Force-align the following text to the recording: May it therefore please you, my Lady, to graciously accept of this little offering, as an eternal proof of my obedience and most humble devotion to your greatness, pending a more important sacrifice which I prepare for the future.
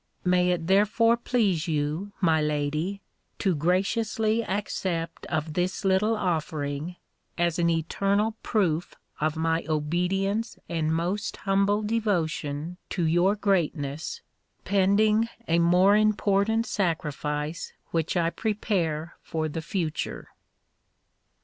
May 0.25 0.49
it 0.49 0.65
therefore 0.65 1.15
please 1.15 1.67
you, 1.67 2.11
my 2.19 2.41
Lady, 2.41 3.01
to 3.37 3.53
graciously 3.53 4.43
accept 4.43 5.27
of 5.27 5.53
this 5.53 5.85
little 5.85 6.17
offering, 6.17 6.95
as 7.37 7.59
an 7.59 7.69
eternal 7.69 8.35
proof 8.41 8.95
of 9.19 9.37
my 9.37 9.63
obedience 9.69 10.57
and 10.67 10.91
most 10.91 11.37
humble 11.45 11.83
devotion 11.83 12.77
to 12.89 13.03
your 13.05 13.35
greatness, 13.35 14.21
pending 14.65 15.29
a 15.47 15.59
more 15.59 15.95
important 15.95 16.65
sacrifice 16.65 17.71
which 17.91 18.17
I 18.17 18.31
prepare 18.31 19.17
for 19.21 19.47
the 19.47 19.61
future. 19.61 20.29